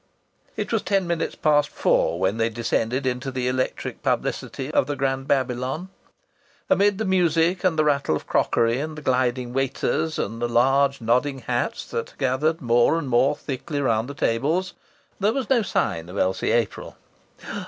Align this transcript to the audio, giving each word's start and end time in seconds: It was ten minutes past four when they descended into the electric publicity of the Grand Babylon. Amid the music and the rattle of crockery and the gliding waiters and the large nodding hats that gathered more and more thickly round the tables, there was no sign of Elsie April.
It 0.57 0.73
was 0.73 0.81
ten 0.81 1.05
minutes 1.05 1.35
past 1.35 1.69
four 1.69 2.19
when 2.19 2.37
they 2.37 2.49
descended 2.49 3.05
into 3.05 3.29
the 3.29 3.47
electric 3.47 4.01
publicity 4.01 4.71
of 4.71 4.87
the 4.87 4.95
Grand 4.95 5.27
Babylon. 5.27 5.89
Amid 6.71 6.97
the 6.97 7.05
music 7.05 7.63
and 7.63 7.77
the 7.77 7.83
rattle 7.83 8.15
of 8.15 8.25
crockery 8.25 8.79
and 8.79 8.95
the 8.97 9.03
gliding 9.03 9.53
waiters 9.53 10.17
and 10.17 10.41
the 10.41 10.49
large 10.49 11.01
nodding 11.01 11.41
hats 11.41 11.85
that 11.91 12.15
gathered 12.17 12.63
more 12.63 12.97
and 12.97 13.09
more 13.09 13.35
thickly 13.35 13.79
round 13.79 14.07
the 14.09 14.15
tables, 14.15 14.73
there 15.19 15.33
was 15.33 15.51
no 15.51 15.61
sign 15.61 16.09
of 16.09 16.17
Elsie 16.17 16.49
April. 16.51 16.97